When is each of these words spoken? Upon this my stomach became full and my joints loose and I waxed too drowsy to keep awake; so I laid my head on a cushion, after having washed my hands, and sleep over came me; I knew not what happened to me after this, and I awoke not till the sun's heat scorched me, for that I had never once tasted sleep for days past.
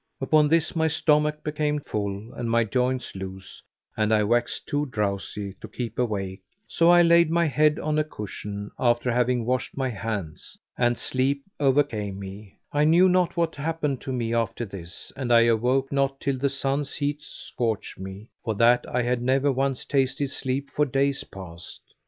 Upon 0.19 0.47
this 0.47 0.75
my 0.75 0.87
stomach 0.87 1.43
became 1.43 1.77
full 1.79 2.33
and 2.33 2.49
my 2.49 2.63
joints 2.63 3.13
loose 3.15 3.61
and 3.95 4.11
I 4.11 4.23
waxed 4.23 4.65
too 4.65 4.87
drowsy 4.87 5.53
to 5.61 5.67
keep 5.67 5.99
awake; 5.99 6.41
so 6.67 6.89
I 6.89 7.03
laid 7.03 7.29
my 7.29 7.45
head 7.45 7.77
on 7.77 7.99
a 7.99 8.03
cushion, 8.03 8.71
after 8.79 9.11
having 9.11 9.45
washed 9.45 9.77
my 9.77 9.89
hands, 9.89 10.57
and 10.75 10.97
sleep 10.97 11.43
over 11.59 11.83
came 11.83 12.17
me; 12.17 12.57
I 12.73 12.83
knew 12.83 13.07
not 13.07 13.37
what 13.37 13.55
happened 13.55 14.01
to 14.01 14.11
me 14.11 14.33
after 14.33 14.65
this, 14.65 15.13
and 15.15 15.31
I 15.31 15.41
awoke 15.41 15.91
not 15.91 16.19
till 16.19 16.39
the 16.39 16.49
sun's 16.49 16.95
heat 16.95 17.21
scorched 17.21 17.99
me, 17.99 18.29
for 18.43 18.55
that 18.55 18.87
I 18.89 19.03
had 19.03 19.21
never 19.21 19.51
once 19.51 19.85
tasted 19.85 20.31
sleep 20.31 20.71
for 20.71 20.83
days 20.83 21.23
past. 21.25 21.79